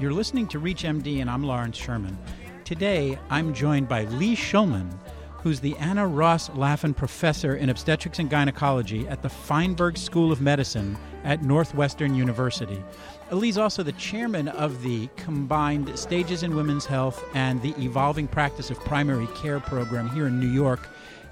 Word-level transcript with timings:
You're 0.00 0.14
listening 0.14 0.48
to 0.48 0.58
ReachMD, 0.58 1.20
and 1.20 1.28
I'm 1.28 1.42
Lawrence 1.42 1.76
Sherman. 1.76 2.16
Today, 2.64 3.18
I'm 3.28 3.52
joined 3.52 3.86
by 3.86 4.04
Lee 4.04 4.34
Shulman, 4.34 4.90
who's 5.42 5.60
the 5.60 5.76
Anna 5.76 6.06
Ross 6.06 6.48
Lapham 6.54 6.94
Professor 6.94 7.56
in 7.56 7.68
Obstetrics 7.68 8.18
and 8.18 8.30
Gynecology 8.30 9.06
at 9.08 9.22
the 9.22 9.28
Feinberg 9.28 9.98
School 9.98 10.32
of 10.32 10.40
Medicine 10.40 10.96
at 11.22 11.42
Northwestern 11.42 12.14
University. 12.14 12.82
Lee's 13.30 13.58
also 13.58 13.82
the 13.82 13.92
chairman 13.92 14.48
of 14.48 14.82
the 14.82 15.06
Combined 15.16 15.98
Stages 15.98 16.44
in 16.44 16.56
Women's 16.56 16.86
Health 16.86 17.22
and 17.34 17.60
the 17.60 17.74
Evolving 17.78 18.26
Practice 18.26 18.70
of 18.70 18.80
Primary 18.80 19.26
Care 19.34 19.60
program 19.60 20.08
here 20.08 20.28
in 20.28 20.40
New 20.40 20.48
York. 20.48 20.88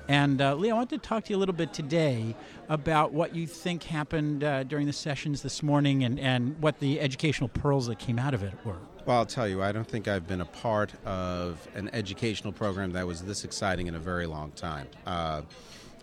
And 0.09 0.41
uh, 0.41 0.55
Lee, 0.55 0.71
I 0.71 0.75
want 0.75 0.89
to 0.91 0.99
talk 0.99 1.25
to 1.25 1.31
you 1.31 1.37
a 1.37 1.39
little 1.39 1.55
bit 1.55 1.75
today 1.75 2.35
about 2.71 3.13
what 3.13 3.35
you 3.35 3.47
think 3.47 3.83
happened 3.83 4.43
uh, 4.43 4.65
during 4.65 4.87
the 4.87 4.93
sessions 4.93 5.43
this 5.43 5.63
morning 5.63 6.03
and, 6.03 6.19
and 6.19 6.59
what 6.63 6.81
the 6.81 6.99
educational 6.99 7.49
pearls 7.49 7.87
that 7.89 7.99
came 7.99 8.19
out 8.19 8.33
of 8.33 8.43
it 8.43 8.55
were. 8.65 8.79
Well, 9.05 9.19
I'll 9.19 9.27
tell 9.27 9.47
you, 9.47 9.63
I 9.63 9.71
don't 9.71 9.87
think 9.87 10.09
I've 10.09 10.27
been 10.27 10.41
a 10.41 10.47
part 10.47 10.93
of 11.05 11.69
an 11.75 11.91
educational 11.93 12.55
program 12.55 12.93
that 12.93 13.07
was 13.07 13.23
this 13.23 13.45
exciting 13.45 13.87
in 13.87 13.95
a 13.95 13.99
very 13.99 14.27
long 14.27 14.51
time. 14.53 14.87
Uh, 15.07 15.43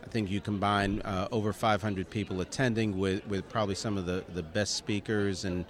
I 0.04 0.08
think 0.08 0.30
you 0.30 0.40
combine 0.40 1.02
uh, 1.02 1.28
over 1.32 1.52
500 1.52 2.08
people 2.08 2.42
attending 2.42 3.00
with, 3.00 3.26
with 3.28 3.50
probably 3.50 3.76
some 3.76 3.98
of 3.98 4.06
the, 4.06 4.24
the 4.36 4.44
best 4.44 4.76
speakers 4.76 5.46
and 5.46 5.66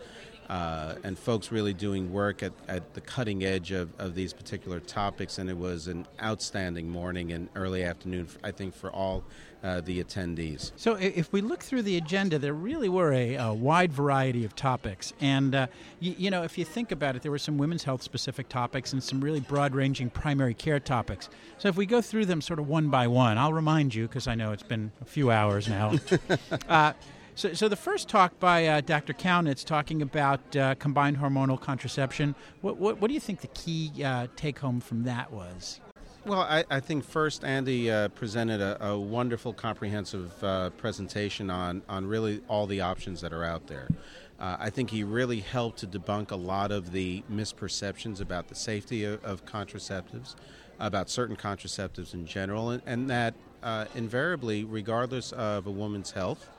uh, 0.49 0.95
and 1.03 1.17
folks 1.17 1.51
really 1.51 1.73
doing 1.73 2.11
work 2.11 2.43
at, 2.43 2.53
at 2.67 2.93
the 2.93 3.01
cutting 3.01 3.43
edge 3.43 3.71
of, 3.71 3.89
of 3.99 4.15
these 4.15 4.33
particular 4.33 4.79
topics. 4.79 5.37
And 5.37 5.49
it 5.49 5.57
was 5.57 5.87
an 5.87 6.05
outstanding 6.21 6.89
morning 6.89 7.31
and 7.31 7.49
early 7.55 7.83
afternoon, 7.83 8.27
I 8.43 8.51
think, 8.51 8.75
for 8.75 8.91
all 8.91 9.23
uh, 9.63 9.81
the 9.81 10.03
attendees. 10.03 10.71
So, 10.75 10.93
if 10.95 11.33
we 11.33 11.41
look 11.41 11.63
through 11.63 11.81
the 11.81 11.97
agenda, 11.97 12.37
there 12.37 12.53
really 12.53 12.87
were 12.87 13.11
a, 13.11 13.35
a 13.35 13.53
wide 13.53 13.91
variety 13.91 14.45
of 14.45 14.55
topics. 14.55 15.11
And, 15.19 15.55
uh, 15.55 15.67
you, 15.99 16.13
you, 16.17 16.29
know, 16.29 16.43
if 16.43 16.57
you 16.57 16.63
think 16.63 16.91
about 16.91 17.15
it, 17.15 17.23
there 17.23 17.31
were 17.31 17.39
some 17.39 17.57
women's 17.57 17.83
health 17.83 18.03
specific 18.03 18.47
topics 18.47 18.93
and 18.93 19.01
some 19.01 19.21
really 19.21 19.39
broad 19.39 19.73
ranging 19.73 20.11
primary 20.11 20.53
care 20.53 20.79
topics. 20.79 21.29
So, 21.57 21.67
if 21.67 21.77
we 21.77 21.87
go 21.87 21.99
through 21.99 22.25
them 22.25 22.41
sort 22.41 22.59
of 22.59 22.67
one 22.67 22.89
by 22.89 23.07
one, 23.07 23.39
I'll 23.39 23.53
remind 23.53 23.95
you, 23.95 24.07
because 24.07 24.27
I 24.27 24.35
know 24.35 24.51
it's 24.51 24.61
been 24.61 24.91
a 25.01 25.05
few 25.05 25.31
hours 25.31 25.67
now. 25.67 25.95
uh, 27.35 27.37
so, 27.37 27.53
so 27.53 27.67
the 27.67 27.75
first 27.75 28.07
talk 28.07 28.39
by 28.39 28.65
uh, 28.65 28.81
Dr. 28.81 29.13
Kaunitz 29.13 29.65
talking 29.65 30.01
about 30.01 30.55
uh, 30.55 30.75
combined 30.75 31.17
hormonal 31.17 31.59
contraception. 31.59 32.33
What, 32.61 32.77
what, 32.77 33.01
what, 33.01 33.09
do 33.09 33.13
you 33.13 33.19
think 33.19 33.41
the 33.41 33.47
key 33.47 33.91
uh, 34.03 34.27
take 34.35 34.59
home 34.59 34.79
from 34.79 35.03
that 35.03 35.31
was? 35.31 35.81
Well, 36.25 36.41
I, 36.41 36.63
I 36.71 36.79
think 36.79 37.03
first 37.03 37.43
Andy 37.43 37.91
uh, 37.91 38.07
presented 38.09 38.61
a, 38.61 38.87
a, 38.87 38.99
wonderful, 38.99 39.53
comprehensive 39.53 40.43
uh, 40.43 40.71
presentation 40.71 41.49
on, 41.49 41.83
on 41.87 42.07
really 42.07 42.41
all 42.47 42.65
the 42.65 42.81
options 42.81 43.21
that 43.21 43.31
are 43.31 43.43
out 43.43 43.67
there. 43.67 43.89
Uh, 44.39 44.57
I 44.59 44.69
think 44.69 44.89
he 44.89 45.03
really 45.03 45.39
helped 45.39 45.79
to 45.79 45.87
debunk 45.87 46.31
a 46.31 46.35
lot 46.35 46.71
of 46.71 46.91
the 46.91 47.23
misperceptions 47.31 48.21
about 48.21 48.47
the 48.47 48.55
safety 48.55 49.03
of, 49.03 49.23
of 49.23 49.45
contraceptives, 49.45 50.35
about 50.79 51.09
certain 51.09 51.35
contraceptives 51.35 52.13
in 52.13 52.25
general, 52.25 52.71
and, 52.71 52.81
and 52.85 53.09
that 53.09 53.35
invariably, 53.95 54.63
regardless 54.63 55.31
of 55.31 55.67
a 55.67 55.71
woman's 55.71 56.11
health, 56.11 56.49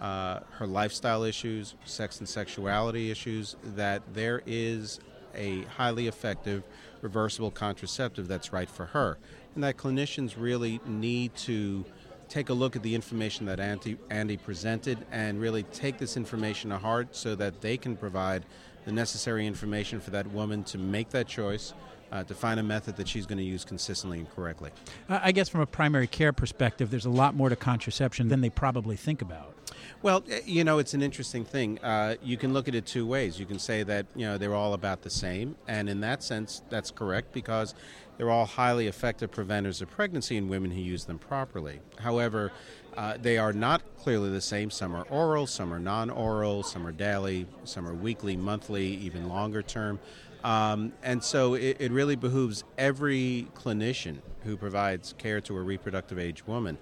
uh, 0.00 0.40
her 0.52 0.66
lifestyle 0.66 1.22
issues, 1.24 1.74
sex 1.84 2.18
and 2.18 2.28
sexuality 2.28 3.10
issues, 3.10 3.56
that 3.76 4.02
there 4.14 4.42
is 4.46 4.98
a 5.34 5.62
highly 5.64 6.06
effective 6.08 6.62
reversible 7.02 7.50
contraceptive 7.50 8.26
that's 8.26 8.52
right 8.52 8.68
for 8.68 8.86
her. 8.86 9.18
And 9.54 9.62
that 9.62 9.76
clinicians 9.76 10.34
really 10.36 10.80
need 10.86 11.34
to 11.36 11.84
take 12.28 12.48
a 12.48 12.54
look 12.54 12.76
at 12.76 12.82
the 12.82 12.94
information 12.94 13.46
that 13.46 13.60
Andy, 13.60 13.98
Andy 14.08 14.36
presented 14.36 14.98
and 15.10 15.40
really 15.40 15.64
take 15.64 15.98
this 15.98 16.16
information 16.16 16.70
to 16.70 16.78
heart 16.78 17.14
so 17.14 17.34
that 17.34 17.60
they 17.60 17.76
can 17.76 17.96
provide 17.96 18.46
the 18.84 18.92
necessary 18.92 19.46
information 19.46 20.00
for 20.00 20.10
that 20.10 20.26
woman 20.28 20.64
to 20.64 20.78
make 20.78 21.10
that 21.10 21.26
choice 21.26 21.74
uh, 22.12 22.24
to 22.24 22.34
find 22.34 22.58
a 22.58 22.62
method 22.62 22.96
that 22.96 23.08
she's 23.08 23.26
going 23.26 23.38
to 23.38 23.44
use 23.44 23.64
consistently 23.64 24.18
and 24.18 24.30
correctly. 24.30 24.70
I 25.08 25.32
guess 25.32 25.48
from 25.48 25.60
a 25.60 25.66
primary 25.66 26.06
care 26.06 26.32
perspective, 26.32 26.90
there's 26.90 27.04
a 27.04 27.10
lot 27.10 27.34
more 27.34 27.48
to 27.48 27.56
contraception 27.56 28.28
than 28.28 28.40
they 28.40 28.50
probably 28.50 28.96
think 28.96 29.22
about. 29.22 29.54
Well, 30.02 30.24
eh, 30.30 30.40
you 30.44 30.64
know, 30.64 30.78
it's 30.78 30.94
an 30.94 31.02
interesting 31.02 31.44
thing. 31.44 31.78
Uh, 31.80 32.16
you 32.22 32.36
can 32.36 32.52
look 32.52 32.68
at 32.68 32.74
it 32.74 32.86
two 32.86 33.06
ways. 33.06 33.38
You 33.38 33.46
can 33.46 33.58
say 33.58 33.82
that 33.82 34.06
you 34.14 34.26
know 34.26 34.38
they're 34.38 34.54
all 34.54 34.74
about 34.74 35.02
the 35.02 35.10
same, 35.10 35.56
and 35.68 35.88
in 35.88 36.00
that 36.00 36.22
sense, 36.22 36.62
that's 36.70 36.90
correct 36.90 37.32
because 37.32 37.74
they're 38.16 38.30
all 38.30 38.46
highly 38.46 38.86
effective 38.86 39.30
preventers 39.30 39.80
of 39.80 39.90
pregnancy 39.90 40.36
in 40.36 40.48
women 40.48 40.70
who 40.70 40.80
use 40.80 41.06
them 41.06 41.18
properly. 41.18 41.80
However, 41.98 42.52
uh, 42.96 43.16
they 43.20 43.38
are 43.38 43.52
not 43.52 43.82
clearly 43.96 44.30
the 44.30 44.40
same. 44.40 44.70
Some 44.70 44.94
are 44.94 45.04
oral, 45.04 45.46
some 45.46 45.72
are 45.72 45.78
non-oral, 45.78 46.62
some 46.62 46.86
are 46.86 46.92
daily, 46.92 47.46
some 47.64 47.88
are 47.88 47.94
weekly, 47.94 48.36
monthly, 48.36 48.86
even 48.86 49.28
longer 49.28 49.62
term. 49.62 49.98
Um, 50.44 50.92
and 51.02 51.22
so 51.22 51.54
it, 51.54 51.76
it, 51.80 51.92
really 51.92 52.16
behooves 52.16 52.64
every 52.78 53.48
clinician 53.54 54.18
who 54.44 54.56
provides 54.56 55.14
care 55.18 55.40
to 55.42 55.56
a 55.56 55.60
reproductive 55.60 56.18
age 56.18 56.46
woman, 56.46 56.78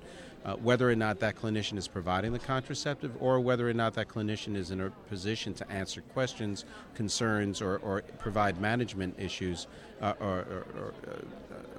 uh, 0.48 0.56
whether 0.56 0.90
or 0.90 0.96
not 0.96 1.20
that 1.20 1.36
clinician 1.36 1.76
is 1.76 1.86
providing 1.86 2.32
the 2.32 2.38
contraceptive 2.38 3.12
or 3.20 3.38
whether 3.38 3.68
or 3.68 3.74
not 3.74 3.92
that 3.92 4.08
clinician 4.08 4.56
is 4.56 4.70
in 4.70 4.80
a 4.80 4.88
position 5.10 5.52
to 5.52 5.70
answer 5.70 6.00
questions, 6.00 6.64
concerns, 6.94 7.60
or, 7.60 7.76
or 7.78 8.00
provide 8.18 8.58
management 8.58 9.14
issues 9.18 9.66
uh, 10.00 10.14
or, 10.20 10.46
or, 10.74 10.94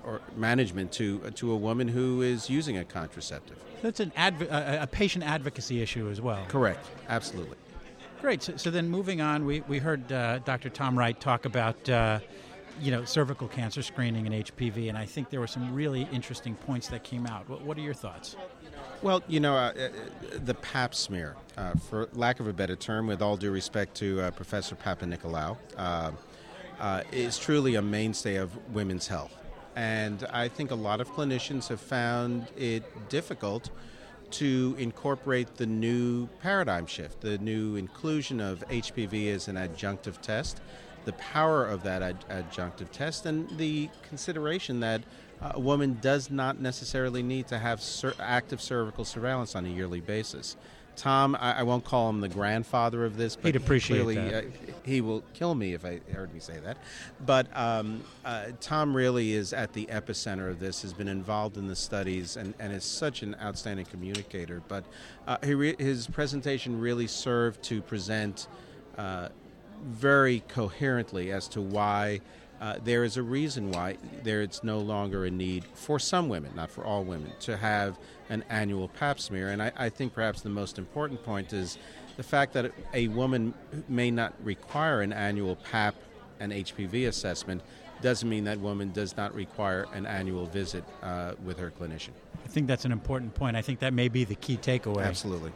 or, 0.05 0.21
management 0.35 0.91
to, 0.91 1.17
to 1.31 1.51
a 1.51 1.55
woman 1.55 1.87
who 1.87 2.21
is 2.21 2.47
using 2.49 2.77
a 2.77 2.85
contraceptive. 2.85 3.57
That's 3.81 3.99
an 3.99 4.11
adv- 4.15 4.47
a 4.51 4.87
patient 4.91 5.25
advocacy 5.25 5.81
issue 5.81 6.07
as 6.09 6.21
well. 6.21 6.45
Correct, 6.47 6.85
absolutely. 7.07 7.57
Great. 8.21 8.43
So, 8.43 8.57
so, 8.57 8.69
then 8.69 8.89
moving 8.89 9.21
on, 9.21 9.45
we, 9.45 9.61
we 9.61 9.79
heard 9.79 10.11
uh, 10.11 10.39
Dr. 10.39 10.69
Tom 10.69 10.97
Wright 10.97 11.19
talk 11.19 11.45
about, 11.45 11.89
uh, 11.89 12.19
you 12.81 12.91
know, 12.91 13.05
cervical 13.05 13.47
cancer 13.47 13.81
screening 13.81 14.27
and 14.27 14.45
HPV, 14.45 14.89
and 14.89 14.97
I 14.97 15.05
think 15.05 15.29
there 15.29 15.39
were 15.39 15.47
some 15.47 15.73
really 15.73 16.07
interesting 16.11 16.55
points 16.55 16.89
that 16.89 17.03
came 17.03 17.25
out. 17.25 17.47
What, 17.47 17.61
what 17.61 17.77
are 17.77 17.81
your 17.81 17.93
thoughts? 17.93 18.35
Well, 19.01 19.23
you 19.29 19.39
know, 19.39 19.55
uh, 19.55 19.73
uh 19.77 19.89
the 20.43 20.55
pap 20.55 20.93
smear, 20.93 21.37
uh, 21.57 21.75
for 21.89 22.09
lack 22.13 22.41
of 22.41 22.47
a 22.47 22.53
better 22.53 22.75
term, 22.75 23.07
with 23.07 23.21
all 23.21 23.37
due 23.37 23.51
respect 23.51 23.95
to 23.97 24.19
uh, 24.21 24.31
Professor 24.31 24.75
Papanicolaou, 24.75 25.57
is 27.13 27.37
truly 27.37 27.75
a 27.75 27.81
mainstay 27.81 28.35
of 28.35 28.51
women's 28.73 29.07
health. 29.07 29.33
And 29.75 30.25
I 30.33 30.49
think 30.49 30.71
a 30.71 30.75
lot 30.75 30.99
of 30.99 31.07
clinicians 31.11 31.69
have 31.69 31.79
found 31.79 32.47
it 32.57 32.83
difficult 33.07 33.69
to 34.31 34.75
incorporate 34.77 35.55
the 35.55 35.65
new 35.65 36.27
paradigm 36.41 36.85
shift, 36.85 37.21
the 37.21 37.37
new 37.37 37.77
inclusion 37.77 38.41
of 38.41 38.67
HPV 38.67 39.33
as 39.33 39.47
an 39.47 39.55
adjunctive 39.55 40.19
test, 40.21 40.59
the 41.05 41.13
power 41.13 41.65
of 41.65 41.83
that 41.83 42.01
ad- 42.01 42.25
adjunctive 42.29 42.91
test, 42.91 43.25
and 43.25 43.49
the 43.57 43.89
consideration 44.03 44.81
that 44.81 45.03
a 45.41 45.59
woman 45.59 45.97
does 46.01 46.29
not 46.29 46.59
necessarily 46.59 47.23
need 47.23 47.47
to 47.47 47.57
have 47.57 47.81
cer- 47.81 48.15
active 48.19 48.61
cervical 48.61 49.05
surveillance 49.05 49.55
on 49.55 49.65
a 49.65 49.69
yearly 49.69 50.01
basis. 50.01 50.55
Tom, 50.99 51.37
I, 51.39 51.59
I, 51.59 51.63
won't 51.63 51.85
call 51.85 52.09
him 52.09 52.19
the 52.19 52.27
grandfather 52.27 53.05
of 53.05 53.15
this, 53.15 53.37
but 53.37 53.45
he'd 53.45 53.55
appreciate 53.55 54.03
clearly, 54.03 54.15
that. 54.15 54.43
Uh, 54.43 54.47
he 54.83 54.99
will 54.99 55.23
kill 55.33 55.55
me 55.55 55.73
if 55.73 55.85
I 55.85 56.01
heard 56.11 56.33
me 56.33 56.41
say 56.41 56.59
that. 56.59 56.77
But 57.25 57.47
um, 57.57 58.03
uh, 58.25 58.47
Tom 58.59 58.93
really 58.93 59.31
is 59.31 59.53
at 59.53 59.71
the 59.71 59.85
epicenter 59.85 60.49
of 60.49 60.59
this. 60.59 60.81
Has 60.81 60.91
been 60.91 61.07
involved 61.07 61.55
in 61.55 61.67
the 61.67 61.75
studies 61.75 62.35
and, 62.35 62.53
and 62.59 62.73
is 62.73 62.83
such 62.83 63.21
an 63.21 63.37
outstanding 63.41 63.85
communicator. 63.85 64.61
But 64.67 64.83
uh, 65.25 65.37
re- 65.43 65.77
his 65.79 66.05
presentation 66.07 66.81
really 66.81 67.07
served 67.07 67.63
to 67.63 67.81
present 67.81 68.47
uh, 68.97 69.29
very 69.83 70.43
coherently 70.49 71.31
as 71.31 71.47
to 71.49 71.61
why. 71.61 72.19
Uh, 72.59 72.75
there 72.83 73.03
is 73.03 73.15
a 73.15 73.23
reason 73.23 73.71
why 73.71 73.97
there 74.23 74.41
is 74.41 74.63
no 74.63 74.79
longer 74.79 75.25
a 75.25 75.31
need 75.31 75.63
for 75.73 75.97
some 75.97 76.27
women, 76.27 76.51
not 76.55 76.69
for 76.69 76.83
all 76.83 77.03
women, 77.03 77.31
to 77.39 77.55
have 77.55 77.97
an 78.29 78.43
annual 78.49 78.89
pap 78.89 79.19
smear. 79.19 79.49
And 79.49 79.61
I, 79.61 79.71
I, 79.77 79.89
think 79.89 80.13
perhaps 80.13 80.41
the 80.41 80.49
most 80.49 80.77
important 80.77 81.23
point 81.23 81.53
is 81.53 81.77
the 82.17 82.23
fact 82.23 82.53
that 82.53 82.71
a 82.93 83.07
woman 83.07 83.53
may 83.87 84.11
not 84.11 84.33
require 84.43 85.01
an 85.01 85.13
annual 85.13 85.55
pap 85.55 85.95
and 86.41 86.51
HPV 86.51 87.07
assessment 87.07 87.61
doesn't 88.01 88.27
mean 88.27 88.43
that 88.45 88.59
woman 88.59 88.91
does 88.91 89.15
not 89.15 89.33
require 89.33 89.87
an 89.93 90.05
annual 90.05 90.45
visit 90.45 90.83
uh, 91.01 91.33
with 91.43 91.59
her 91.59 91.71
clinician. 91.71 92.11
I 92.43 92.47
think 92.47 92.67
that's 92.67 92.85
an 92.85 92.91
important 92.91 93.33
point. 93.35 93.55
I 93.55 93.61
think 93.61 93.79
that 93.79 93.93
may 93.93 94.07
be 94.07 94.23
the 94.23 94.35
key 94.35 94.57
takeaway. 94.57 95.05
Absolutely. 95.05 95.51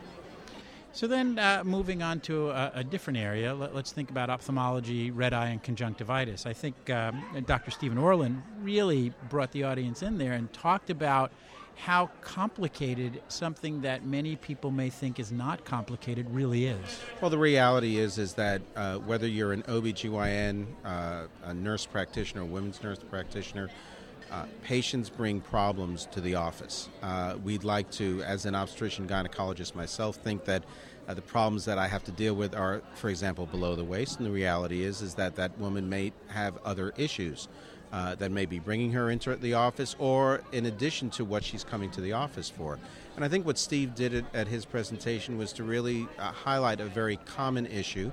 So 0.94 1.08
then, 1.08 1.40
uh, 1.40 1.64
moving 1.66 2.04
on 2.04 2.20
to 2.22 2.52
a, 2.52 2.72
a 2.76 2.84
different 2.84 3.18
area, 3.18 3.56
let, 3.56 3.76
us 3.76 3.92
think 3.92 4.12
about 4.12 4.30
ophthalmology, 4.30 5.10
red 5.10 5.34
eye, 5.34 5.48
and 5.48 5.62
conjunctivitis. 5.62 6.46
I 6.46 6.54
think 6.54 6.88
um, 6.92 7.24
Dr. 7.48 7.72
Stephen 7.72 7.98
Orlin 7.98 8.44
really 8.62 9.12
brought 9.28 9.52
the 9.54 9.64
audience 9.64 10.04
in 10.04 10.20
there 10.20 10.34
and 10.34 10.54
talked 10.54 10.92
about 10.92 11.32
how 11.76 12.12
complicated 12.22 13.24
something 13.28 13.82
that 13.82 14.06
many 14.06 14.36
people 14.36 14.70
may 14.70 14.92
think 14.92 15.20
is 15.20 15.32
not 15.32 15.66
complicated 15.66 16.30
really 16.30 16.68
is. 16.68 17.02
Well, 17.20 17.32
the 17.32 17.40
reality 17.40 17.98
is 17.98 18.20
is 18.20 18.36
that 18.36 18.62
uh, 18.76 18.98
whether 18.98 19.28
you're 19.28 19.52
an 19.52 19.64
OBGYN, 19.64 20.68
uh, 20.86 21.24
a 21.44 21.54
nurse 21.56 21.88
practitioner, 21.88 22.42
a 22.42 22.46
women's 22.46 22.84
nurse 22.84 23.00
practitioner, 23.10 23.72
uh, 24.34 24.46
patients 24.64 25.10
bring 25.10 25.42
problems 25.42 26.08
to 26.08 26.20
the 26.20 26.36
office. 26.36 26.90
Uh, 27.02 27.36
we'd 27.44 27.64
like 27.64 27.90
to, 27.92 28.24
as 28.24 28.46
an 28.46 28.56
obstetrician 28.56 29.08
gynecologist 29.08 29.76
myself, 29.76 30.16
think 30.18 30.44
that 30.46 30.64
Uh, 31.06 31.14
the 31.14 31.22
problems 31.22 31.66
that 31.66 31.78
I 31.78 31.88
have 31.90 32.04
to 32.06 32.14
deal 32.14 32.34
with 32.34 32.56
are, 32.56 32.82
for 32.96 33.10
example, 33.10 33.46
below 33.46 33.76
the 33.76 33.84
waist, 33.84 34.20
and 34.20 34.26
the 34.26 34.32
reality 34.32 34.86
is 34.90 35.02
is 35.02 35.16
that 35.16 35.36
that 35.36 35.52
woman 35.60 35.90
may 35.90 36.14
have 36.30 36.54
other 36.64 36.94
issues 36.96 37.50
uh, 37.92 38.16
that 38.16 38.32
may 38.32 38.46
be 38.46 38.58
bringing 38.58 38.94
her 38.94 39.12
into 39.12 39.36
the 39.36 39.54
office, 39.54 39.98
or 40.00 40.40
in 40.54 40.66
addition 40.66 41.10
to 41.10 41.26
what 41.26 41.44
she's 41.44 41.66
coming 41.66 41.92
to 41.92 42.02
the 42.02 42.14
office 42.14 42.50
for. 42.50 42.80
And 43.16 43.26
I 43.26 43.28
think 43.28 43.46
what 43.46 43.58
Steve 43.58 43.90
did 43.96 44.26
at, 44.34 44.48
his 44.48 44.66
presentation 44.66 45.38
was 45.38 45.54
to 45.54 45.64
really 45.66 46.08
uh, 46.18 46.32
highlight 46.32 46.80
a 46.80 46.86
very 46.86 47.18
common 47.38 47.66
issue. 47.66 48.10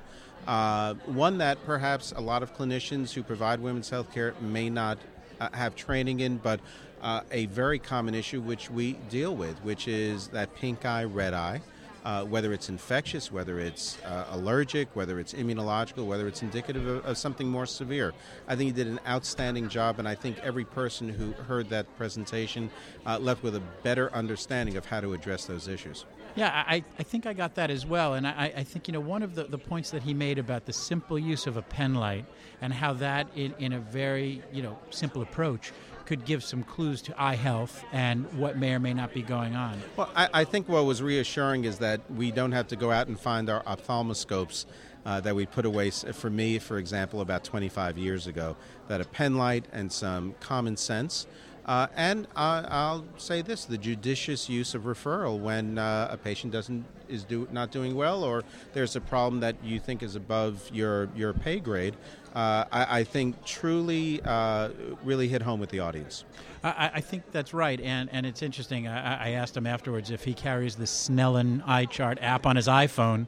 Uh, 0.48 0.94
one 1.06 1.38
that 1.38 1.58
perhaps 1.64 2.12
a 2.16 2.20
lot 2.20 2.42
of 2.42 2.50
clinicians 2.58 3.14
who 3.14 3.22
provide 3.22 3.60
women's 3.60 3.90
health 3.90 4.10
care 4.12 4.34
may 4.40 4.68
not 4.68 4.98
uh, 5.40 5.48
have 5.52 5.74
training 5.74 6.20
in, 6.20 6.36
but 6.38 6.60
uh, 7.02 7.22
a 7.30 7.46
very 7.46 7.78
common 7.78 8.14
issue 8.14 8.40
which 8.40 8.70
we 8.70 8.92
deal 9.08 9.34
with, 9.34 9.56
which 9.64 9.88
is 9.88 10.28
that 10.28 10.54
pink 10.56 10.84
eye, 10.84 11.04
red 11.04 11.34
eye. 11.34 11.60
Uh, 12.02 12.24
whether 12.24 12.54
it's 12.54 12.70
infectious, 12.70 13.30
whether 13.30 13.58
it's 13.58 13.98
uh, 14.04 14.24
allergic, 14.30 14.88
whether 14.96 15.20
it's 15.20 15.34
immunological, 15.34 16.06
whether 16.06 16.26
it's 16.26 16.40
indicative 16.40 16.86
of, 16.86 17.04
of, 17.04 17.18
something 17.18 17.46
more 17.46 17.66
severe. 17.66 18.14
I 18.48 18.56
think 18.56 18.68
he 18.68 18.72
did 18.72 18.86
an 18.86 19.00
outstanding 19.06 19.68
job, 19.68 19.98
and 19.98 20.08
I 20.08 20.14
think 20.14 20.38
every 20.38 20.64
person 20.64 21.10
who 21.10 21.32
heard 21.32 21.68
that 21.68 21.94
presentation 21.98 22.70
uh, 23.04 23.18
left 23.18 23.42
with 23.42 23.54
a 23.54 23.62
better 23.82 24.10
understanding 24.14 24.78
of 24.78 24.86
how 24.86 25.02
to 25.02 25.12
address 25.12 25.44
those 25.44 25.68
issues. 25.68 26.06
Yeah, 26.36 26.64
I, 26.66 26.84
I 26.98 27.02
think 27.02 27.26
I 27.26 27.32
got 27.32 27.56
that 27.56 27.70
as 27.70 27.84
well. 27.84 28.14
And 28.14 28.26
I, 28.26 28.52
I 28.56 28.62
think, 28.62 28.88
you 28.88 28.92
know, 28.92 29.00
one 29.00 29.22
of 29.22 29.34
the, 29.34 29.44
the 29.44 29.58
points 29.58 29.90
that 29.90 30.02
he 30.02 30.14
made 30.14 30.38
about 30.38 30.64
the 30.64 30.72
simple 30.72 31.18
use 31.18 31.46
of 31.46 31.56
a 31.56 31.62
pen 31.62 31.94
light 31.94 32.24
and 32.62 32.72
how 32.72 32.92
that, 32.94 33.28
in, 33.34 33.54
in 33.58 33.72
a 33.72 33.80
very, 33.80 34.42
you 34.52 34.62
know, 34.62 34.78
simple 34.90 35.22
approach, 35.22 35.72
could 36.10 36.24
give 36.24 36.42
some 36.42 36.64
clues 36.64 37.00
to 37.00 37.14
eye 37.22 37.36
health 37.36 37.84
and 37.92 38.26
what 38.32 38.58
may 38.58 38.74
or 38.74 38.80
may 38.80 38.92
not 38.92 39.14
be 39.14 39.22
going 39.22 39.54
on. 39.54 39.80
Well, 39.94 40.10
I, 40.16 40.28
I 40.34 40.44
think 40.44 40.68
what 40.68 40.84
was 40.84 41.00
reassuring 41.00 41.66
is 41.66 41.78
that 41.78 42.00
we 42.10 42.32
don't 42.32 42.50
have 42.50 42.66
to 42.66 42.74
go 42.74 42.90
out 42.90 43.06
and 43.06 43.16
find 43.16 43.48
our 43.48 43.62
ophthalmoscopes 43.62 44.66
uh, 45.06 45.20
that 45.20 45.36
we 45.36 45.46
put 45.46 45.64
away, 45.64 45.90
for 45.90 46.28
me, 46.28 46.58
for 46.58 46.78
example, 46.78 47.20
about 47.20 47.44
25 47.44 47.96
years 47.96 48.26
ago, 48.26 48.56
that 48.88 49.00
a 49.00 49.04
pen 49.04 49.36
light 49.36 49.66
and 49.72 49.92
some 49.92 50.34
common 50.40 50.76
sense. 50.76 51.28
Uh, 51.66 51.86
and 51.96 52.26
I'll 52.36 53.04
say 53.16 53.42
this: 53.42 53.64
the 53.64 53.78
judicious 53.78 54.48
use 54.48 54.74
of 54.74 54.82
referral 54.82 55.38
when 55.38 55.78
uh, 55.78 56.08
a 56.10 56.16
patient 56.16 56.52
doesn't 56.52 56.84
is 57.08 57.24
do, 57.24 57.48
not 57.50 57.70
doing 57.70 57.94
well, 57.94 58.22
or 58.24 58.44
there's 58.72 58.96
a 58.96 59.00
problem 59.00 59.40
that 59.40 59.56
you 59.62 59.80
think 59.80 60.02
is 60.02 60.16
above 60.16 60.70
your 60.72 61.08
your 61.14 61.32
pay 61.32 61.60
grade 61.60 61.96
uh, 62.34 62.64
I, 62.70 63.00
I, 63.00 63.04
think 63.04 63.44
truly 63.44 64.20
uh, 64.24 64.68
really 65.02 65.26
hit 65.26 65.42
home 65.42 65.58
with 65.58 65.70
the 65.70 65.80
audience. 65.80 66.24
I, 66.62 66.90
I, 66.94 67.00
think 67.00 67.24
that's 67.32 67.52
right, 67.52 67.80
and 67.80 68.08
and 68.12 68.24
it's 68.24 68.42
interesting. 68.42 68.86
I, 68.86 69.30
I, 69.30 69.30
asked 69.30 69.56
him 69.56 69.66
afterwards 69.66 70.12
if 70.12 70.22
he 70.22 70.32
carries 70.32 70.76
the 70.76 70.84
Snellen 70.84 71.60
eye 71.66 71.86
chart 71.86 72.18
app 72.20 72.46
on 72.46 72.54
his 72.54 72.68
iPhone, 72.68 73.26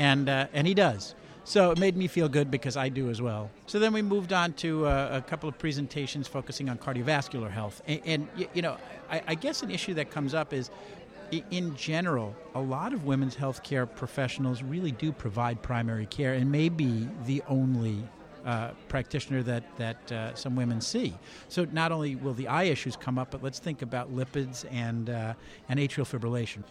and 0.00 0.28
uh, 0.28 0.48
and 0.52 0.66
he 0.66 0.74
does. 0.74 1.14
So 1.50 1.72
it 1.72 1.78
made 1.78 1.96
me 1.96 2.06
feel 2.06 2.28
good 2.28 2.48
because 2.48 2.76
I 2.76 2.88
do 2.88 3.10
as 3.10 3.20
well. 3.20 3.50
So 3.66 3.80
then 3.80 3.92
we 3.92 4.02
moved 4.02 4.32
on 4.32 4.52
to 4.52 4.86
uh, 4.86 5.08
a 5.10 5.20
couple 5.20 5.48
of 5.48 5.58
presentations 5.58 6.28
focusing 6.28 6.68
on 6.68 6.78
cardiovascular 6.78 7.50
health, 7.50 7.82
and, 7.88 8.00
and 8.04 8.28
you 8.54 8.62
know, 8.62 8.76
I, 9.10 9.34
guess 9.34 9.64
an 9.64 9.72
issue 9.72 9.92
that 9.94 10.12
comes 10.12 10.32
up 10.32 10.52
is 10.52 10.70
in 11.50 11.74
general, 11.74 12.36
a 12.54 12.60
lot 12.60 12.92
of 12.92 13.04
women's 13.04 13.34
healthcare 13.34 13.92
professionals 13.92 14.62
really 14.62 14.92
do 14.92 15.10
provide 15.10 15.60
primary 15.60 16.06
care 16.06 16.34
and 16.34 16.52
may 16.52 16.68
be 16.68 17.08
the 17.26 17.42
only 17.48 17.98
uh, 18.46 18.70
practitioner 18.86 19.42
that 19.42 19.64
that 19.76 20.12
uh, 20.12 20.32
some 20.36 20.54
women 20.54 20.80
see. 20.80 21.12
So 21.48 21.66
not 21.72 21.90
only 21.90 22.14
will 22.14 22.34
the 22.34 22.46
eye 22.46 22.70
issues 22.74 22.94
come 22.94 23.18
up, 23.18 23.32
but 23.32 23.42
let's 23.42 23.58
think 23.58 23.82
about 23.82 24.14
lipids 24.14 24.64
and 24.70 25.10
uh, 25.10 25.34
and 25.68 25.80
atrial 25.80 26.06
fibrillation. 26.06 26.62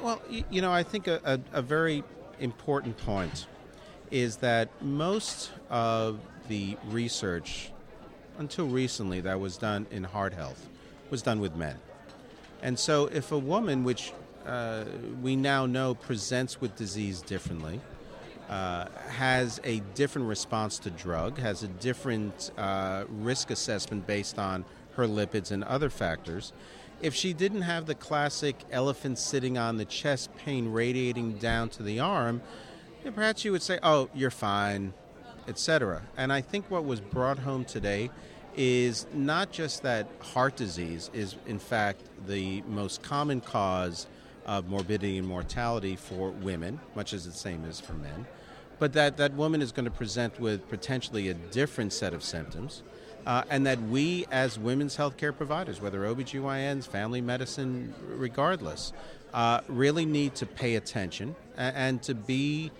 Well, 0.00 0.22
you 0.30 0.62
know, 0.62 0.70
I 0.70 0.84
think 0.84 1.08
a, 1.08 1.20
a, 1.24 1.58
a 1.58 1.62
very 1.62 2.04
important 2.38 2.96
point 2.98 3.48
is 4.10 4.36
that 4.36 4.68
most 4.82 5.50
of 5.70 6.18
the 6.48 6.76
research 6.90 7.70
until 8.38 8.66
recently 8.66 9.20
that 9.20 9.38
was 9.40 9.56
done 9.56 9.86
in 9.90 10.04
heart 10.04 10.32
health 10.32 10.68
was 11.10 11.22
done 11.22 11.40
with 11.40 11.54
men. 11.56 11.76
And 12.62 12.78
so 12.78 13.06
if 13.06 13.32
a 13.32 13.38
woman, 13.38 13.84
which 13.84 14.12
uh, 14.46 14.84
we 15.22 15.36
now 15.36 15.66
know 15.66 15.94
presents 15.94 16.60
with 16.60 16.74
disease 16.76 17.20
differently, 17.20 17.80
uh, 18.48 18.86
has 19.08 19.60
a 19.64 19.80
different 19.94 20.26
response 20.26 20.78
to 20.80 20.90
drug, 20.90 21.38
has 21.38 21.62
a 21.62 21.68
different 21.68 22.50
uh, 22.56 23.04
risk 23.08 23.50
assessment 23.50 24.06
based 24.06 24.38
on 24.38 24.64
her 24.94 25.06
lipids 25.06 25.50
and 25.50 25.62
other 25.64 25.90
factors. 25.90 26.52
If 27.00 27.14
she 27.14 27.32
didn't 27.32 27.62
have 27.62 27.86
the 27.86 27.94
classic 27.94 28.56
elephant 28.72 29.18
sitting 29.18 29.56
on 29.56 29.76
the 29.76 29.84
chest 29.84 30.34
pain 30.36 30.72
radiating 30.72 31.34
down 31.34 31.68
to 31.70 31.82
the 31.82 32.00
arm, 32.00 32.42
perhaps 33.14 33.44
you 33.44 33.52
would 33.52 33.62
say, 33.62 33.78
"Oh, 33.82 34.08
you're 34.14 34.30
fine," 34.30 34.92
etc. 35.46 36.02
And 36.16 36.32
I 36.32 36.40
think 36.40 36.70
what 36.70 36.84
was 36.84 37.00
brought 37.00 37.38
home 37.38 37.64
today 37.64 38.10
is 38.56 39.06
not 39.14 39.52
just 39.52 39.82
that 39.82 40.08
heart 40.20 40.56
disease 40.56 41.10
is 41.14 41.36
in 41.46 41.58
fact 41.58 42.02
the 42.26 42.62
most 42.62 43.02
common 43.02 43.40
cause 43.40 44.06
of 44.46 44.68
morbidity 44.68 45.18
and 45.18 45.26
mortality 45.26 45.94
for 45.94 46.30
women, 46.30 46.80
much 46.94 47.12
as 47.12 47.24
the 47.24 47.32
same 47.32 47.64
as 47.64 47.80
for 47.80 47.92
men, 47.92 48.26
but 48.78 48.94
that 48.94 49.16
that 49.16 49.34
woman 49.34 49.62
is 49.62 49.72
going 49.72 49.84
to 49.84 49.90
present 49.90 50.40
with 50.40 50.68
potentially 50.68 51.28
a 51.28 51.34
different 51.34 51.92
set 51.92 52.12
of 52.14 52.24
symptoms. 52.24 52.82
Uh, 53.26 53.42
and 53.50 53.66
that 53.66 53.82
we, 53.82 54.24
as 54.30 54.58
women's 54.58 54.96
healthcare 54.96 55.36
providers, 55.36 55.82
whether 55.82 56.00
OBGYNs, 56.00 56.86
family 56.86 57.20
medicine, 57.20 57.92
regardless, 58.06 58.92
uh, 59.34 59.60
really 59.68 60.06
need 60.06 60.34
to 60.34 60.46
pay 60.46 60.76
attention 60.76 61.36
and, 61.56 61.76
and, 61.76 62.02
to 62.02 62.14
be 62.14 62.70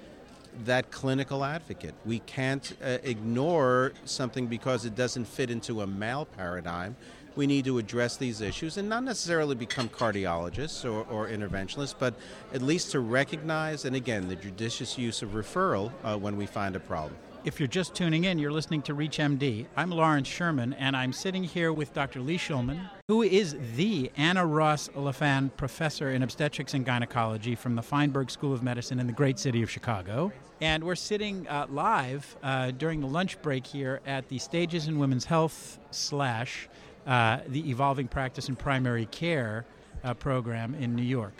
that 0.64 0.90
clinical 0.90 1.44
advocate. 1.44 1.94
We 2.04 2.20
can't 2.20 2.72
uh, 2.82 2.98
ignore 3.02 3.92
something 4.04 4.46
because 4.46 4.84
it 4.84 4.94
doesn't 4.94 5.26
fit 5.26 5.50
into 5.50 5.82
a 5.82 5.86
male 5.86 6.24
paradigm 6.24 6.96
we 7.38 7.46
need 7.46 7.64
to 7.64 7.78
address 7.78 8.16
these 8.16 8.40
issues 8.40 8.78
and 8.78 8.88
not 8.88 9.04
necessarily 9.04 9.54
become 9.54 9.88
cardiologists 9.88 10.84
or, 10.84 11.04
or 11.04 11.28
interventionists, 11.28 11.94
but 11.96 12.14
at 12.52 12.60
least 12.62 12.90
to 12.90 12.98
recognize 12.98 13.84
and 13.84 13.94
again 13.94 14.26
the 14.28 14.34
judicious 14.34 14.98
use 14.98 15.22
of 15.22 15.30
referral 15.30 15.92
uh, 16.02 16.18
when 16.18 16.36
we 16.36 16.46
find 16.46 16.74
a 16.74 16.80
problem. 16.80 17.16
If 17.44 17.60
you're 17.60 17.68
just 17.68 17.94
tuning 17.94 18.24
in, 18.24 18.38
you're 18.40 18.50
listening 18.50 18.82
to 18.82 18.94
ReachMD. 18.94 19.66
I'm 19.76 19.90
Lawrence 19.90 20.26
Sherman, 20.26 20.72
and 20.72 20.96
I'm 20.96 21.12
sitting 21.12 21.44
here 21.44 21.72
with 21.72 21.94
Dr. 21.94 22.20
Lee 22.20 22.36
Shulman, 22.36 22.90
who 23.06 23.22
is 23.22 23.56
the 23.76 24.10
Anna 24.16 24.44
Ross 24.44 24.90
Lapham 24.96 25.50
Professor 25.56 26.10
in 26.10 26.24
Obstetrics 26.24 26.74
and 26.74 26.84
Gynecology 26.84 27.54
from 27.54 27.76
the 27.76 27.82
Feinberg 27.82 28.30
School 28.32 28.52
of 28.52 28.64
Medicine 28.64 28.98
in 28.98 29.06
the 29.06 29.12
great 29.12 29.38
city 29.38 29.62
of 29.62 29.70
Chicago. 29.70 30.32
And 30.60 30.82
we're 30.82 30.96
sitting 30.96 31.46
uh, 31.46 31.66
live 31.70 32.36
uh, 32.42 32.72
during 32.72 33.00
the 33.00 33.06
lunch 33.06 33.40
break 33.40 33.64
here 33.64 34.00
at 34.04 34.28
the 34.28 34.38
Stages 34.38 34.88
in 34.88 34.98
Women's 34.98 35.24
Health 35.24 35.78
slash 35.92 36.68
uh, 37.06 37.38
the 37.46 37.70
Evolving 37.70 38.08
Practice 38.08 38.48
in 38.48 38.56
Primary 38.56 39.06
Care 39.06 39.64
uh, 40.02 40.12
program 40.12 40.74
in 40.74 40.96
New 40.96 41.02
York. 41.02 41.34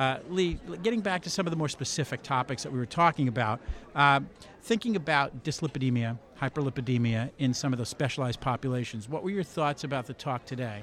Uh, 0.00 0.18
Lee, 0.30 0.58
getting 0.82 1.02
back 1.02 1.20
to 1.20 1.28
some 1.28 1.46
of 1.46 1.50
the 1.50 1.56
more 1.58 1.68
specific 1.68 2.22
topics 2.22 2.62
that 2.62 2.72
we 2.72 2.78
were 2.78 2.86
talking 2.86 3.28
about, 3.28 3.60
uh, 3.94 4.18
thinking 4.62 4.96
about 4.96 5.44
dyslipidemia, 5.44 6.18
hyperlipidemia 6.40 7.28
in 7.38 7.52
some 7.52 7.74
of 7.74 7.78
those 7.78 7.90
specialized 7.90 8.40
populations, 8.40 9.10
what 9.10 9.22
were 9.22 9.28
your 9.28 9.42
thoughts 9.42 9.84
about 9.84 10.06
the 10.06 10.14
talk 10.14 10.46
today? 10.46 10.82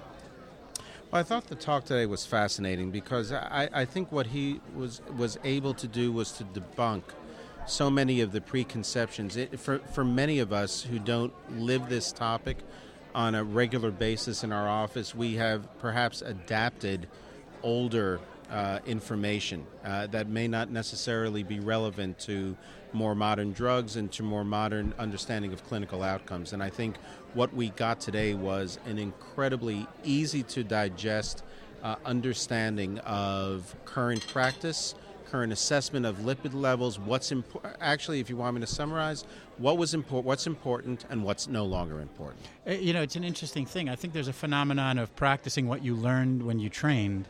Well, 1.10 1.20
I 1.20 1.24
thought 1.24 1.48
the 1.48 1.56
talk 1.56 1.86
today 1.86 2.06
was 2.06 2.28
fascinating 2.28 2.92
because 2.92 3.32
I, 3.32 3.68
I 3.74 3.86
think 3.86 4.12
what 4.12 4.28
he 4.28 4.62
was 4.76 5.02
was 5.18 5.40
able 5.44 5.74
to 5.74 5.88
do 5.88 6.12
was 6.12 6.32
to 6.34 6.44
debunk 6.44 7.02
so 7.66 7.90
many 7.90 8.22
of 8.22 8.32
the 8.32 8.42
preconceptions. 8.42 9.36
It, 9.36 9.60
for 9.60 9.80
for 9.80 10.06
many 10.06 10.38
of 10.38 10.54
us 10.54 10.84
who 10.84 11.00
don't 11.00 11.34
live 11.58 11.90
this 11.90 12.12
topic, 12.12 12.58
on 13.16 13.34
a 13.34 13.44
regular 13.44 13.90
basis 13.90 14.44
in 14.44 14.52
our 14.52 14.70
office, 14.70 15.16
we 15.16 15.38
have 15.38 15.80
perhaps 15.80 16.22
adapted 16.22 17.08
older 17.64 18.20
uh, 18.50 18.80
information 18.86 19.66
uh, 19.84 20.08
that 20.08 20.28
may 20.28 20.48
not 20.48 20.72
necessarily 20.72 21.44
be 21.44 21.60
relevant 21.60 22.18
to 22.20 22.56
more 22.94 23.16
modern 23.16 23.52
drugs 23.52 23.98
and 23.98 24.12
to 24.14 24.24
more 24.24 24.44
modern 24.44 24.94
understanding 24.98 25.54
of 25.54 25.64
clinical 25.66 26.04
outcomes. 26.04 26.54
And 26.54 26.64
I 26.64 26.70
think 26.70 26.98
what 27.34 27.54
we 27.54 27.70
got 27.72 28.00
today 28.00 28.34
was 28.34 28.80
an 28.86 28.98
incredibly 28.98 29.86
easy 30.04 30.44
to 30.44 30.64
digest 30.64 31.44
uh, 31.84 31.96
understanding 32.06 33.00
of 33.00 33.76
current 33.86 34.26
practice 34.28 34.96
current 35.30 35.52
assessment 35.52 36.06
of 36.06 36.18
lipid 36.20 36.54
levels, 36.54 37.00
what's 37.00 37.32
important. 37.32 37.76
Actually, 37.82 38.20
if 38.20 38.30
you 38.30 38.38
want 38.38 38.56
me 38.56 38.62
to 38.62 38.68
summarize, 38.68 39.26
what 39.58 39.78
was 39.78 39.94
important, 39.94 40.26
what's 40.26 40.48
important, 40.48 41.06
and 41.10 41.24
what's 41.24 41.48
no 41.48 41.66
longer 41.66 42.00
important. 42.00 42.40
Uh, 42.66 42.72
you 42.72 42.94
know, 42.94 43.02
it's 43.02 43.16
an 43.16 43.24
interesting 43.24 43.66
thing. 43.66 43.90
I 43.90 43.96
think 43.96 44.14
there's 44.14 44.28
a 44.28 44.34
phenomenon 44.34 44.98
of 44.98 45.14
practicing 45.16 45.68
what 45.68 45.84
you 45.84 45.96
learned 45.96 46.44
when 46.44 46.60
you 46.60 46.70
trained. 46.70 47.28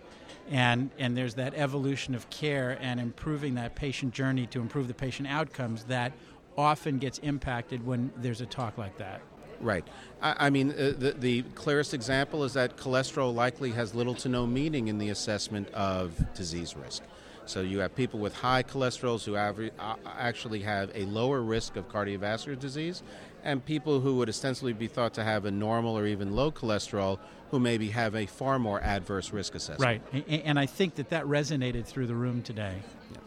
And, 0.50 0.92
and 0.98 1.16
there's 1.18 1.36
that 1.36 1.54
evolution 1.56 2.16
of 2.16 2.30
care 2.30 2.78
and 2.82 3.00
improving 3.00 3.56
that 3.56 3.76
patient 3.76 4.14
journey 4.14 4.48
to 4.48 4.62
improve 4.62 4.88
the 4.88 4.94
patient 4.94 5.28
outcomes 5.28 5.84
that 5.86 6.14
often 6.58 6.98
gets 6.98 7.18
impacted 7.20 7.86
when 7.86 8.12
there's 8.18 8.42
a 8.42 8.46
talk 8.46 8.78
like 8.78 8.98
that. 8.98 9.22
Right. 9.60 9.86
I, 10.22 10.48
I 10.48 10.50
mean, 10.50 10.72
uh, 10.72 10.94
the, 10.98 11.16
the 11.18 11.42
clearest 11.56 11.94
example 11.94 12.44
is 12.44 12.54
that 12.54 12.78
cholesterol 12.78 13.34
likely 13.34 13.72
has 13.72 13.94
little 13.96 14.16
to 14.16 14.30
no 14.30 14.46
meaning 14.46 14.88
in 14.88 14.98
the 14.98 15.10
assessment 15.10 15.70
of 15.74 16.34
disease 16.34 16.76
risk. 16.76 17.04
So 17.50 17.62
you 17.62 17.80
have 17.80 17.96
people 17.96 18.20
with 18.20 18.36
high 18.36 18.64
cholesterols 18.64 19.24
who 19.24 19.34
have, 19.34 19.60
uh, 19.60 19.96
actually 20.06 20.62
have 20.62 20.92
a 20.94 21.06
lower 21.06 21.42
risk 21.42 21.76
of 21.76 21.88
cardiovascular 21.90 22.60
disease, 22.60 23.04
and 23.44 23.64
people 23.64 24.02
who 24.02 24.16
would 24.18 24.30
ostensibly 24.30 24.74
be 24.74 24.88
thought 24.88 25.14
to 25.14 25.24
have 25.24 25.46
a 25.46 25.52
normal 25.52 25.98
or 25.98 26.06
even 26.06 26.36
low 26.36 26.52
cholesterol 26.52 27.20
who 27.52 27.60
maybe 27.60 27.90
have 27.90 28.16
a 28.16 28.26
far 28.26 28.60
more 28.60 28.82
adverse 28.82 29.32
risk 29.32 29.56
assessment. 29.56 30.04
Right, 30.14 30.26
and 30.28 30.60
I 30.60 30.66
think 30.66 30.96
that 30.96 31.10
that 31.10 31.24
resonated 31.26 31.86
through 31.86 32.08
the 32.08 32.16
room 32.16 32.42
today. 32.42 32.76
Yeah. 33.12 33.18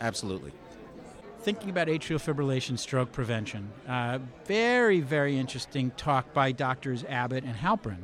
Absolutely. 0.00 0.52
Thinking 1.40 1.70
about 1.70 1.88
atrial 1.88 2.18
fibrillation 2.18 2.78
stroke 2.78 3.12
prevention, 3.12 3.70
uh, 3.86 4.18
very, 4.46 5.00
very 5.00 5.38
interesting 5.38 5.90
talk 5.92 6.32
by 6.32 6.52
doctors 6.52 7.04
Abbott 7.04 7.44
and 7.44 7.54
Halperin. 7.54 7.98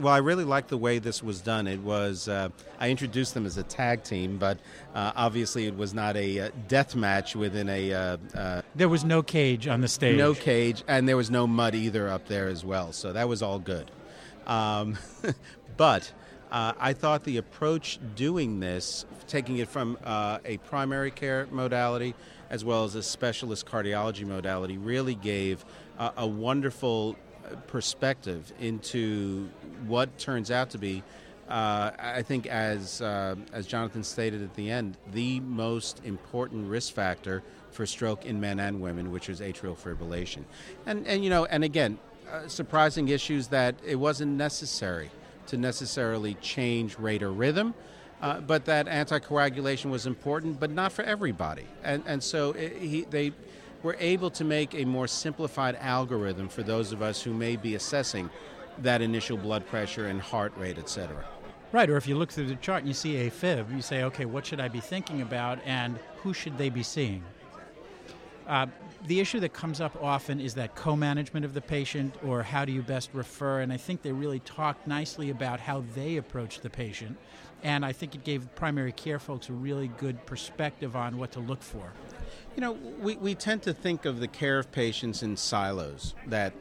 Well, 0.00 0.14
I 0.14 0.18
really 0.18 0.44
like 0.44 0.68
the 0.68 0.78
way 0.78 1.00
this 1.00 1.24
was 1.24 1.40
done. 1.40 1.66
It 1.66 1.80
was 1.80 2.28
uh, 2.28 2.50
I 2.78 2.90
introduced 2.90 3.34
them 3.34 3.46
as 3.46 3.56
a 3.56 3.64
tag 3.64 4.04
team, 4.04 4.38
but 4.38 4.58
uh, 4.94 5.12
obviously 5.16 5.66
it 5.66 5.76
was 5.76 5.92
not 5.92 6.16
a 6.16 6.40
uh, 6.40 6.50
death 6.68 6.94
match 6.94 7.34
within 7.34 7.68
a. 7.68 7.92
Uh, 7.92 8.16
uh, 8.34 8.62
there 8.76 8.88
was 8.88 9.04
no 9.04 9.22
cage 9.22 9.66
on 9.66 9.80
the 9.80 9.88
stage. 9.88 10.16
No 10.16 10.34
cage, 10.34 10.84
and 10.86 11.08
there 11.08 11.16
was 11.16 11.30
no 11.30 11.48
mud 11.48 11.74
either 11.74 12.08
up 12.08 12.28
there 12.28 12.46
as 12.46 12.64
well. 12.64 12.92
So 12.92 13.12
that 13.12 13.28
was 13.28 13.42
all 13.42 13.58
good. 13.58 13.90
Um, 14.46 14.96
but 15.76 16.12
uh, 16.52 16.74
I 16.78 16.92
thought 16.92 17.24
the 17.24 17.38
approach 17.38 17.98
doing 18.14 18.60
this, 18.60 19.04
taking 19.26 19.58
it 19.58 19.68
from 19.68 19.98
a 20.04 20.58
primary 20.66 21.10
care 21.10 21.48
modality 21.50 22.14
as 22.50 22.64
well 22.64 22.84
as 22.84 22.94
a 22.94 23.02
specialist 23.02 23.66
cardiology 23.66 24.24
modality, 24.24 24.78
really 24.78 25.14
gave 25.14 25.64
a 25.98 26.26
wonderful 26.26 27.16
perspective 27.66 28.52
into 28.60 29.48
what 29.86 30.16
turns 30.18 30.50
out 30.50 30.70
to 30.70 30.78
be, 30.78 31.02
uh, 31.48 31.90
I 31.98 32.22
think, 32.22 32.46
as 32.46 33.00
uh, 33.00 33.36
as 33.52 33.66
Jonathan 33.66 34.04
stated 34.04 34.42
at 34.42 34.54
the 34.54 34.70
end, 34.70 34.96
the 35.12 35.40
most 35.40 36.00
important 36.04 36.68
risk 36.68 36.92
factor 36.94 37.42
for 37.70 37.86
stroke 37.86 38.26
in 38.26 38.40
men 38.40 38.60
and 38.60 38.80
women, 38.80 39.10
which 39.12 39.28
is 39.28 39.40
atrial 39.40 39.76
fibrillation, 39.76 40.44
and 40.86 41.06
and 41.06 41.24
you 41.24 41.30
know, 41.30 41.44
and 41.46 41.64
again, 41.64 41.98
uh, 42.30 42.46
surprising 42.48 43.08
issues 43.08 43.48
that 43.48 43.74
it 43.84 43.96
wasn't 43.96 44.32
necessary 44.32 45.10
to 45.46 45.56
necessarily 45.56 46.34
change 46.34 46.98
rate 46.98 47.22
or 47.22 47.32
rhythm. 47.32 47.74
Uh, 48.20 48.40
but 48.40 48.64
that 48.64 48.86
anticoagulation 48.86 49.90
was 49.90 50.04
important, 50.04 50.58
but 50.58 50.70
not 50.70 50.90
for 50.92 51.02
everybody, 51.02 51.66
and 51.84 52.02
and 52.06 52.22
so 52.22 52.50
it, 52.52 52.76
he, 52.76 53.02
they 53.02 53.32
we're 53.82 53.96
able 53.98 54.30
to 54.30 54.44
make 54.44 54.74
a 54.74 54.84
more 54.84 55.06
simplified 55.06 55.76
algorithm 55.76 56.48
for 56.48 56.62
those 56.62 56.92
of 56.92 57.02
us 57.02 57.22
who 57.22 57.32
may 57.32 57.56
be 57.56 57.74
assessing 57.74 58.30
that 58.78 59.02
initial 59.02 59.36
blood 59.36 59.66
pressure 59.66 60.06
and 60.06 60.20
heart 60.20 60.52
rate, 60.56 60.78
et 60.78 60.88
cetera. 60.88 61.24
Right, 61.70 61.90
or 61.90 61.96
if 61.96 62.06
you 62.06 62.16
look 62.16 62.32
through 62.32 62.46
the 62.46 62.56
chart 62.56 62.80
and 62.80 62.88
you 62.88 62.94
see 62.94 63.14
AFib, 63.14 63.74
you 63.74 63.82
say, 63.82 64.04
okay, 64.04 64.24
what 64.24 64.46
should 64.46 64.60
I 64.60 64.68
be 64.68 64.80
thinking 64.80 65.20
about 65.20 65.58
and 65.64 65.98
who 66.18 66.32
should 66.32 66.56
they 66.56 66.70
be 66.70 66.82
seeing? 66.82 67.22
Uh, 68.48 68.66
the 69.06 69.20
issue 69.20 69.38
that 69.40 69.52
comes 69.52 69.78
up 69.80 70.02
often 70.02 70.40
is 70.40 70.54
that 70.54 70.74
co 70.74 70.96
management 70.96 71.44
of 71.44 71.52
the 71.52 71.60
patient 71.60 72.14
or 72.24 72.42
how 72.42 72.64
do 72.64 72.72
you 72.72 72.80
best 72.80 73.10
refer. 73.12 73.60
And 73.60 73.70
I 73.72 73.76
think 73.76 74.00
they 74.00 74.12
really 74.12 74.40
talked 74.40 74.86
nicely 74.86 75.28
about 75.28 75.60
how 75.60 75.84
they 75.94 76.16
approach 76.16 76.60
the 76.60 76.70
patient. 76.70 77.18
And 77.62 77.84
I 77.84 77.92
think 77.92 78.14
it 78.14 78.24
gave 78.24 78.52
primary 78.54 78.92
care 78.92 79.18
folks 79.18 79.50
a 79.50 79.52
really 79.52 79.88
good 79.98 80.24
perspective 80.24 80.96
on 80.96 81.18
what 81.18 81.32
to 81.32 81.40
look 81.40 81.62
for. 81.62 81.92
You 82.56 82.62
know, 82.62 82.72
we, 82.72 83.16
we 83.16 83.34
tend 83.34 83.62
to 83.62 83.74
think 83.74 84.06
of 84.06 84.18
the 84.18 84.28
care 84.28 84.58
of 84.58 84.72
patients 84.72 85.22
in 85.22 85.36
silos 85.36 86.14
that 86.26 86.54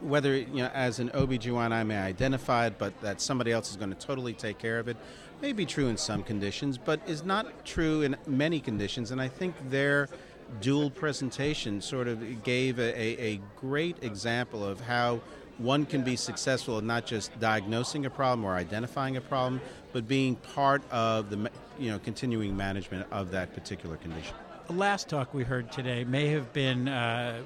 whether 0.00 0.36
you 0.36 0.56
know 0.56 0.70
as 0.74 0.98
an 0.98 1.10
OB/GYN 1.14 1.72
I 1.72 1.82
may 1.82 1.96
identify 1.96 2.66
it, 2.66 2.78
but 2.78 3.00
that 3.00 3.22
somebody 3.22 3.52
else 3.52 3.70
is 3.70 3.76
going 3.76 3.88
to 3.88 3.98
totally 3.98 4.34
take 4.34 4.58
care 4.58 4.78
of 4.78 4.86
it 4.88 4.98
may 5.44 5.52
be 5.52 5.66
true 5.66 5.88
in 5.88 5.96
some 5.98 6.22
conditions, 6.22 6.78
but 6.78 7.00
is 7.06 7.22
not 7.22 7.66
true 7.66 8.00
in 8.00 8.16
many 8.26 8.60
conditions. 8.60 9.10
And 9.10 9.20
I 9.20 9.28
think 9.28 9.54
their 9.68 10.08
dual 10.60 10.90
presentation 10.90 11.80
sort 11.80 12.08
of 12.08 12.42
gave 12.42 12.78
a, 12.78 13.22
a, 13.22 13.40
great 13.60 14.02
example 14.02 14.64
of 14.64 14.80
how 14.80 15.20
one 15.58 15.86
can 15.86 16.02
be 16.02 16.16
successful 16.16 16.78
in 16.78 16.86
not 16.86 17.06
just 17.06 17.38
diagnosing 17.38 18.06
a 18.06 18.10
problem 18.10 18.44
or 18.44 18.54
identifying 18.54 19.16
a 19.16 19.20
problem, 19.20 19.60
but 19.92 20.08
being 20.08 20.36
part 20.36 20.82
of 20.90 21.30
the 21.30 21.50
you 21.78 21.90
know 21.90 21.98
continuing 21.98 22.56
management 22.56 23.06
of 23.10 23.30
that 23.30 23.54
particular 23.54 23.96
condition 23.96 24.34
last 24.72 25.08
talk 25.08 25.34
we 25.34 25.44
heard 25.44 25.70
today 25.70 26.04
may 26.04 26.28
have 26.28 26.52
been 26.52 26.88
uh, 26.88 27.42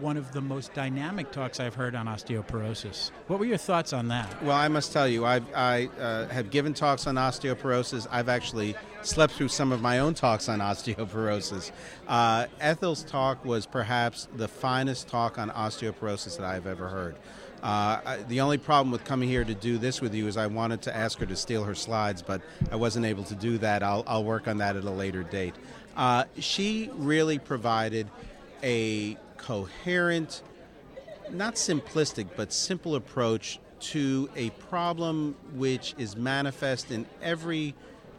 one 0.00 0.16
of 0.16 0.32
the 0.32 0.40
most 0.40 0.74
dynamic 0.74 1.30
talks 1.30 1.60
I've 1.60 1.74
heard 1.74 1.94
on 1.94 2.06
osteoporosis. 2.06 3.10
What 3.26 3.38
were 3.38 3.44
your 3.44 3.58
thoughts 3.58 3.92
on 3.92 4.08
that? 4.08 4.42
Well, 4.42 4.56
I 4.56 4.68
must 4.68 4.92
tell 4.92 5.06
you, 5.06 5.24
I've, 5.24 5.44
I 5.54 5.88
uh, 6.00 6.26
have 6.28 6.50
given 6.50 6.74
talks 6.74 7.06
on 7.06 7.16
osteoporosis. 7.16 8.06
I've 8.10 8.28
actually 8.28 8.74
slept 9.02 9.34
through 9.34 9.48
some 9.48 9.72
of 9.72 9.80
my 9.80 10.00
own 10.00 10.14
talks 10.14 10.48
on 10.48 10.60
osteoporosis. 10.60 11.70
Uh, 12.06 12.46
Ethel's 12.60 13.04
talk 13.04 13.44
was 13.44 13.66
perhaps 13.66 14.28
the 14.36 14.48
finest 14.48 15.08
talk 15.08 15.38
on 15.38 15.50
osteoporosis 15.50 16.36
that 16.38 16.46
I've 16.46 16.66
ever 16.66 16.88
heard. 16.88 17.16
Uh, 17.62 18.18
the 18.28 18.40
only 18.40 18.58
problem 18.58 18.92
with 18.92 19.04
coming 19.04 19.28
here 19.28 19.44
to 19.44 19.54
do 19.54 19.78
this 19.78 20.00
with 20.00 20.14
you 20.14 20.26
is 20.28 20.36
I 20.36 20.46
wanted 20.46 20.82
to 20.82 20.96
ask 20.96 21.18
her 21.18 21.26
to 21.26 21.36
steal 21.36 21.64
her 21.64 21.74
slides, 21.74 22.22
but 22.22 22.40
I 22.70 22.76
wasn't 22.76 23.06
able 23.06 23.24
to 23.24 23.34
do 23.34 23.58
that. 23.58 23.82
I'll, 23.82 24.04
I'll 24.06 24.24
work 24.24 24.46
on 24.46 24.58
that 24.58 24.76
at 24.76 24.84
a 24.84 24.90
later 24.90 25.22
date. 25.24 25.54
Uh, 25.96 26.24
she 26.38 26.90
really 26.94 27.38
provided 27.38 28.08
a 28.62 29.16
coherent, 29.36 30.42
not 31.30 31.54
simplistic, 31.54 32.28
but 32.36 32.52
simple 32.52 32.94
approach 32.94 33.58
to 33.80 34.28
a 34.36 34.50
problem 34.50 35.36
which 35.54 35.94
is 35.98 36.16
manifest 36.16 36.90
in 36.90 37.06
every 37.22 37.74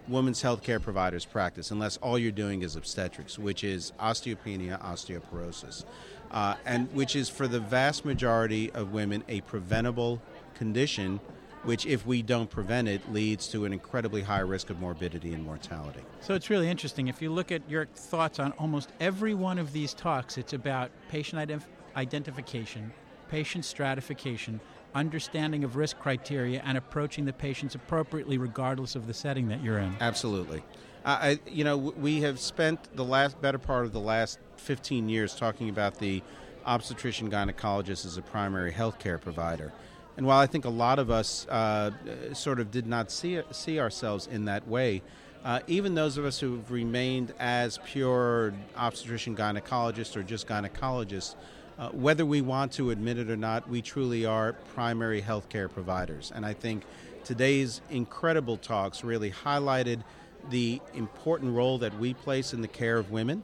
woman's 0.07 0.41
healthcare 0.41 0.81
provider's 0.81 1.25
practice, 1.25 1.71
unless 1.71 1.97
all 1.97 2.17
you're 2.17 2.31
doing 2.31 2.63
is 2.63 2.75
obstetrics, 2.75 3.37
which 3.37 3.63
is 3.63 3.93
osteopenia, 3.99 4.81
osteoporosis, 4.81 5.85
uh, 6.31 6.55
and 6.65 6.91
which 6.93 7.15
is 7.15 7.29
for 7.29 7.47
the 7.47 7.59
vast 7.59 8.05
majority 8.05 8.71
of 8.71 8.91
women 8.91 9.23
a 9.27 9.41
preventable 9.41 10.21
condition 10.55 11.19
which, 11.63 11.85
if 11.85 12.05
we 12.05 12.21
don't 12.21 12.49
prevent 12.49 12.87
it, 12.87 13.11
leads 13.11 13.47
to 13.49 13.65
an 13.65 13.73
incredibly 13.73 14.21
high 14.21 14.39
risk 14.39 14.69
of 14.69 14.79
morbidity 14.79 15.33
and 15.33 15.43
mortality. 15.43 16.01
So 16.21 16.33
it's 16.33 16.49
really 16.49 16.69
interesting. 16.69 17.07
If 17.07 17.21
you 17.21 17.31
look 17.31 17.51
at 17.51 17.67
your 17.69 17.85
thoughts 17.87 18.39
on 18.39 18.51
almost 18.53 18.91
every 18.99 19.33
one 19.33 19.59
of 19.59 19.73
these 19.73 19.93
talks, 19.93 20.37
it's 20.37 20.53
about 20.53 20.91
patient 21.09 21.49
ident- 21.49 21.65
identification, 21.95 22.91
patient 23.29 23.65
stratification, 23.65 24.59
understanding 24.95 25.63
of 25.63 25.75
risk 25.75 25.99
criteria, 25.99 26.61
and 26.65 26.77
approaching 26.77 27.25
the 27.25 27.33
patients 27.33 27.75
appropriately, 27.75 28.37
regardless 28.37 28.95
of 28.95 29.07
the 29.07 29.13
setting 29.13 29.47
that 29.49 29.63
you're 29.63 29.79
in. 29.79 29.95
Absolutely. 29.99 30.63
Uh, 31.05 31.17
I, 31.21 31.39
you 31.47 31.63
know, 31.63 31.77
we 31.77 32.21
have 32.21 32.39
spent 32.39 32.95
the 32.95 33.05
last 33.05 33.41
better 33.41 33.57
part 33.57 33.85
of 33.85 33.93
the 33.93 33.99
last 33.99 34.39
15 34.57 35.09
years 35.09 35.35
talking 35.35 35.69
about 35.69 35.99
the 35.99 36.21
obstetrician 36.65 37.29
gynecologist 37.31 38.05
as 38.05 38.17
a 38.17 38.21
primary 38.21 38.71
health 38.71 38.99
care 38.99 39.17
provider. 39.17 39.71
And 40.19 40.27
while 40.27 40.39
I 40.39 40.47
think 40.47 40.65
a 40.65 40.69
lot 40.69 40.99
of 40.99 41.09
us 41.09 41.47
uh, 41.47 41.91
sort 42.33 42.59
of 42.59 42.71
did 42.71 42.85
not 42.85 43.09
see 43.09 43.39
see 43.51 43.79
ourselves 43.79 44.27
in 44.27 44.43
that 44.45 44.67
way, 44.67 45.01
uh, 45.45 45.61
even 45.67 45.95
those 45.95 46.17
of 46.17 46.25
us 46.25 46.37
who've 46.41 46.69
remained 46.69 47.33
as 47.39 47.79
pure 47.85 48.53
obstetrician 48.75 49.33
gynecologists 49.33 50.17
or 50.17 50.23
just 50.23 50.45
gynecologists, 50.45 51.35
uh, 51.77 51.87
whether 51.91 52.25
we 52.25 52.41
want 52.41 52.73
to 52.73 52.91
admit 52.91 53.17
it 53.17 53.29
or 53.29 53.37
not, 53.37 53.69
we 53.69 53.81
truly 53.81 54.25
are 54.25 54.51
primary 54.73 55.21
healthcare 55.21 55.71
providers. 55.71 56.33
And 56.35 56.45
I 56.45 56.51
think 56.51 56.83
today's 57.23 57.79
incredible 57.89 58.57
talks 58.57 59.05
really 59.05 59.31
highlighted 59.31 60.03
the 60.49 60.81
important 60.95 61.55
role 61.55 61.77
that 61.77 61.97
we 61.97 62.13
place 62.13 62.51
in 62.51 62.59
the 62.59 62.67
care 62.67 62.97
of 62.97 63.09
women 63.09 63.41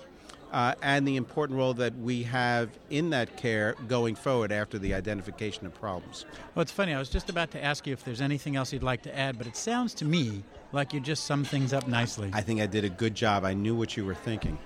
uh, 0.51 0.75
and 0.81 1.07
the 1.07 1.15
important 1.15 1.57
role 1.57 1.73
that 1.73 1.97
we 1.97 2.23
have 2.23 2.69
in 2.89 3.09
that 3.11 3.37
care 3.37 3.75
going 3.87 4.15
forward 4.15 4.51
after 4.51 4.77
the 4.79 4.93
identification 4.93 5.65
of 5.65 5.73
problems. 5.73 6.25
Well, 6.53 6.61
it's 6.61 6.71
funny. 6.71 6.93
I 6.93 6.99
was 6.99 7.09
just 7.09 7.29
about 7.29 7.51
to 7.51 7.63
ask 7.63 7.85
you 7.87 7.93
if 7.93 8.03
there's 8.03 8.21
anything 8.21 8.55
else 8.55 8.71
you'd 8.71 8.83
like 8.83 9.01
to 9.03 9.17
add, 9.17 9.37
but 9.37 9.47
it 9.47 9.55
sounds 9.55 9.93
to 9.95 10.05
me 10.05 10.43
like 10.71 10.93
you 10.93 10.99
just 10.99 11.25
summed 11.25 11.47
things 11.47 11.73
up 11.73 11.87
nicely. 11.87 12.29
I 12.33 12.41
think 12.41 12.61
I 12.61 12.65
did 12.65 12.83
a 12.83 12.89
good 12.89 13.15
job. 13.15 13.43
I 13.43 13.53
knew 13.53 13.75
what 13.75 13.97
you 13.97 14.05
were 14.05 14.15
thinking. 14.15 14.57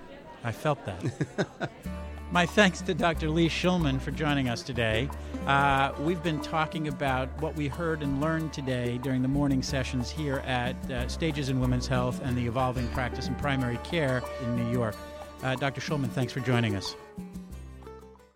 I 0.44 0.52
felt 0.52 0.84
that. 0.86 1.70
My 2.32 2.46
thanks 2.46 2.80
to 2.82 2.94
Dr. 2.94 3.28
Lee 3.28 3.48
Shulman 3.48 4.00
for 4.00 4.12
joining 4.12 4.48
us 4.48 4.62
today. 4.62 5.10
Uh, 5.46 5.92
we've 5.98 6.22
been 6.22 6.40
talking 6.40 6.86
about 6.86 7.28
what 7.42 7.56
we 7.56 7.66
heard 7.66 8.04
and 8.04 8.20
learned 8.20 8.52
today 8.52 8.98
during 8.98 9.20
the 9.20 9.28
morning 9.28 9.64
sessions 9.64 10.12
here 10.12 10.36
at 10.46 10.76
uh, 10.92 11.08
Stages 11.08 11.48
in 11.48 11.58
Women's 11.58 11.88
Health 11.88 12.20
and 12.22 12.36
the 12.36 12.46
Evolving 12.46 12.86
Practice 12.90 13.26
in 13.26 13.34
Primary 13.34 13.78
Care 13.78 14.22
in 14.44 14.54
New 14.54 14.70
York. 14.70 14.94
Uh, 15.42 15.54
Dr. 15.56 15.80
Shulman, 15.80 16.10
thanks 16.10 16.32
for 16.32 16.40
joining 16.40 16.76
us. 16.76 16.94